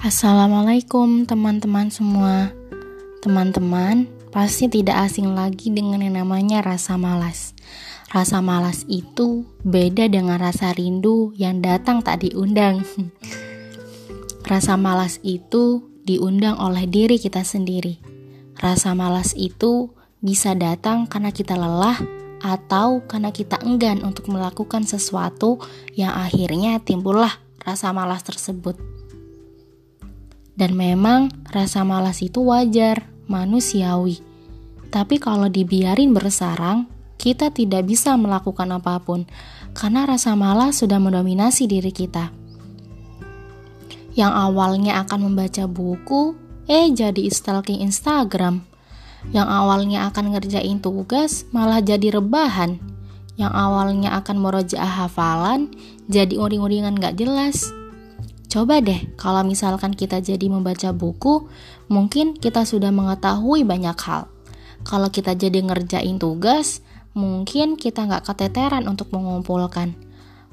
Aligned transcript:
Assalamualaikum 0.00 1.28
teman-teman 1.28 1.92
semua. 1.92 2.48
Teman-teman 3.20 4.08
pasti 4.32 4.64
tidak 4.64 4.96
asing 5.04 5.36
lagi 5.36 5.68
dengan 5.68 6.00
yang 6.00 6.24
namanya 6.24 6.64
rasa 6.64 6.96
malas. 6.96 7.52
Rasa 8.08 8.40
malas 8.40 8.88
itu 8.88 9.44
beda 9.60 10.08
dengan 10.08 10.40
rasa 10.40 10.72
rindu 10.72 11.36
yang 11.36 11.60
datang 11.60 12.00
tak 12.00 12.24
diundang. 12.24 12.80
Rasa 14.48 14.80
malas 14.80 15.20
itu 15.20 15.84
diundang 16.08 16.56
oleh 16.56 16.88
diri 16.88 17.20
kita 17.20 17.44
sendiri. 17.44 18.00
Rasa 18.56 18.96
malas 18.96 19.36
itu 19.36 19.92
bisa 20.24 20.56
datang 20.56 21.12
karena 21.12 21.28
kita 21.28 21.60
lelah 21.60 22.00
atau 22.40 23.04
karena 23.04 23.36
kita 23.36 23.60
enggan 23.60 24.00
untuk 24.00 24.32
melakukan 24.32 24.88
sesuatu 24.88 25.60
yang 25.92 26.16
akhirnya 26.16 26.80
timbullah 26.80 27.36
rasa 27.60 27.92
malas 27.92 28.24
tersebut. 28.24 28.99
Dan 30.58 30.74
memang 30.76 31.30
rasa 31.50 31.86
malas 31.86 32.20
itu 32.20 32.42
wajar, 32.46 33.08
manusiawi. 33.30 34.20
Tapi 34.90 35.22
kalau 35.22 35.46
dibiarin 35.46 36.10
bersarang, 36.10 36.90
kita 37.20 37.54
tidak 37.54 37.86
bisa 37.86 38.18
melakukan 38.18 38.66
apa 38.74 38.98
pun 38.98 39.28
karena 39.76 40.08
rasa 40.08 40.34
malas 40.34 40.82
sudah 40.82 40.98
mendominasi 40.98 41.70
diri 41.70 41.94
kita. 41.94 42.34
Yang 44.18 44.32
awalnya 44.34 45.06
akan 45.06 45.30
membaca 45.30 45.70
buku, 45.70 46.34
eh 46.66 46.90
jadi 46.90 47.30
stalking 47.30 47.84
Instagram. 47.86 48.66
Yang 49.30 49.48
awalnya 49.52 50.10
akan 50.10 50.34
ngerjain 50.34 50.82
tugas, 50.82 51.46
malah 51.54 51.78
jadi 51.78 52.18
rebahan. 52.18 52.82
Yang 53.38 53.52
awalnya 53.54 54.10
akan 54.18 54.36
merojaah 54.42 55.06
hafalan, 55.06 55.70
jadi 56.10 56.34
uring-uringan 56.40 56.98
gak 56.98 57.20
jelas 57.20 57.70
Coba 58.50 58.82
deh, 58.82 59.06
kalau 59.14 59.46
misalkan 59.46 59.94
kita 59.94 60.18
jadi 60.18 60.50
membaca 60.50 60.90
buku, 60.90 61.46
mungkin 61.86 62.34
kita 62.34 62.66
sudah 62.66 62.90
mengetahui 62.90 63.62
banyak 63.62 63.94
hal. 63.94 64.26
Kalau 64.82 65.06
kita 65.06 65.38
jadi 65.38 65.62
ngerjain 65.62 66.18
tugas, 66.18 66.82
mungkin 67.14 67.78
kita 67.78 68.10
nggak 68.10 68.26
keteteran 68.26 68.90
untuk 68.90 69.14
mengumpulkan. 69.14 69.94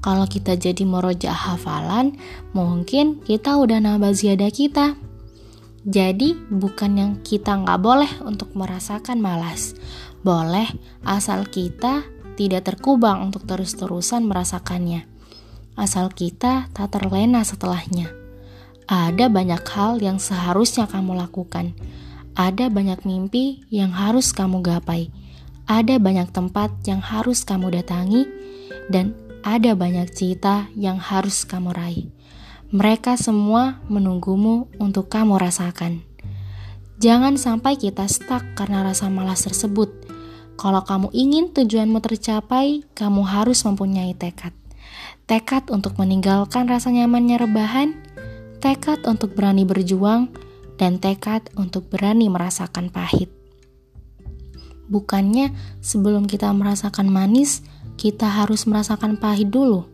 Kalau 0.00 0.24
kita 0.24 0.56
jadi 0.56 0.88
meroja 0.88 1.36
hafalan, 1.36 2.16
mungkin 2.56 3.20
kita 3.20 3.60
udah 3.60 3.84
nambah 3.84 4.16
ziyadah 4.16 4.48
kita. 4.48 4.96
Jadi, 5.84 6.32
bukan 6.48 6.92
yang 6.96 7.12
kita 7.20 7.60
nggak 7.60 7.76
boleh 7.76 8.08
untuk 8.24 8.56
merasakan 8.56 9.20
malas. 9.20 9.76
Boleh, 10.24 10.64
asal 11.04 11.44
kita 11.44 12.08
tidak 12.40 12.72
terkubang 12.72 13.20
untuk 13.20 13.44
terus-terusan 13.44 14.24
merasakannya 14.24 15.11
asal 15.76 16.12
kita 16.12 16.68
tak 16.72 16.88
terlena 16.92 17.42
setelahnya. 17.42 18.12
Ada 18.90 19.32
banyak 19.32 19.62
hal 19.72 20.02
yang 20.02 20.18
seharusnya 20.20 20.90
kamu 20.90 21.16
lakukan. 21.16 21.72
Ada 22.36 22.68
banyak 22.68 23.04
mimpi 23.08 23.64
yang 23.72 23.92
harus 23.92 24.32
kamu 24.34 24.60
gapai. 24.60 25.08
Ada 25.68 25.96
banyak 25.96 26.34
tempat 26.34 26.84
yang 26.84 27.00
harus 27.00 27.46
kamu 27.46 27.80
datangi 27.80 28.26
dan 28.90 29.16
ada 29.46 29.72
banyak 29.72 30.10
cita 30.10 30.68
yang 30.76 30.98
harus 30.98 31.46
kamu 31.46 31.70
raih. 31.72 32.06
Mereka 32.72 33.20
semua 33.20 33.84
menunggumu 33.86 34.68
untuk 34.80 35.12
kamu 35.12 35.36
rasakan. 35.36 36.00
Jangan 37.02 37.36
sampai 37.36 37.76
kita 37.76 38.06
stuck 38.08 38.42
karena 38.54 38.86
rasa 38.86 39.10
malas 39.12 39.44
tersebut. 39.44 39.90
Kalau 40.56 40.84
kamu 40.86 41.10
ingin 41.12 41.50
tujuanmu 41.50 41.98
tercapai, 41.98 42.86
kamu 42.94 43.26
harus 43.26 43.66
mempunyai 43.66 44.14
tekad 44.14 44.54
tekad 45.26 45.68
untuk 45.72 45.96
meninggalkan 45.96 46.66
rasa 46.66 46.92
nyamannya 46.92 47.40
rebahan, 47.40 47.96
tekad 48.58 49.04
untuk 49.08 49.36
berani 49.38 49.64
berjuang, 49.64 50.32
dan 50.76 50.98
tekad 50.98 51.46
untuk 51.54 51.86
berani 51.88 52.26
merasakan 52.26 52.90
pahit. 52.90 53.30
Bukannya 54.90 55.54
sebelum 55.80 56.28
kita 56.28 56.52
merasakan 56.52 57.08
manis, 57.08 57.64
kita 57.96 58.28
harus 58.28 58.68
merasakan 58.68 59.16
pahit 59.16 59.48
dulu. 59.48 59.88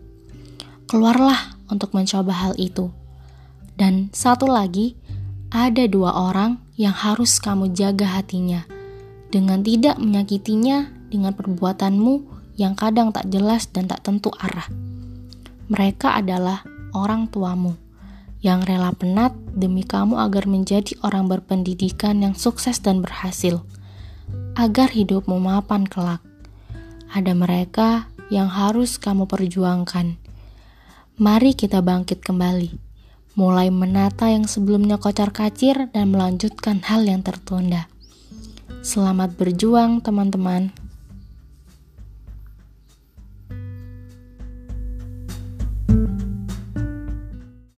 Keluarlah 0.88 1.60
untuk 1.69 1.92
mencoba 1.92 2.32
hal 2.32 2.56
itu. 2.56 2.91
Dan 3.78 4.10
satu 4.10 4.48
lagi, 4.48 4.98
ada 5.54 5.87
dua 5.87 6.12
orang 6.12 6.58
yang 6.75 6.92
harus 6.92 7.38
kamu 7.38 7.70
jaga 7.72 8.20
hatinya 8.20 8.66
dengan 9.28 9.60
tidak 9.60 10.00
menyakitinya 10.00 10.88
dengan 11.08 11.37
perbuatanmu 11.37 12.38
yang 12.58 12.75
kadang 12.75 13.14
tak 13.14 13.28
jelas 13.31 13.69
dan 13.70 13.87
tak 13.87 14.03
tentu 14.03 14.32
arah. 14.41 14.66
Mereka 15.68 16.16
adalah 16.16 16.64
orang 16.96 17.28
tuamu 17.28 17.76
yang 18.40 18.64
rela 18.64 18.88
penat 18.96 19.36
demi 19.52 19.84
kamu 19.84 20.16
agar 20.16 20.48
menjadi 20.48 20.96
orang 21.04 21.28
berpendidikan 21.28 22.24
yang 22.24 22.32
sukses 22.32 22.80
dan 22.80 23.04
berhasil, 23.04 23.60
agar 24.56 24.88
hidupmu 24.88 25.36
mapan 25.36 25.84
kelak. 25.84 26.24
Ada 27.12 27.36
mereka 27.36 28.08
yang 28.32 28.48
harus 28.48 28.96
kamu 28.96 29.28
perjuangkan. 29.28 30.16
Mari 31.18 31.52
kita 31.52 31.84
bangkit 31.84 32.22
kembali, 32.22 32.72
mulai 33.34 33.68
menata 33.68 34.30
yang 34.30 34.46
sebelumnya 34.46 34.96
kocar-kacir 34.96 35.90
dan 35.92 36.14
melanjutkan 36.14 36.80
hal 36.80 37.04
yang 37.04 37.20
tertunda. 37.20 37.90
Selamat 38.86 39.34
berjuang, 39.34 39.98
teman-teman. 39.98 40.70